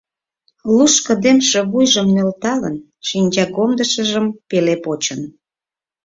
[0.75, 2.75] Лушкыдемше вуйжым нӧлталын,
[3.07, 5.21] шинчагомдышыжым пеле почын.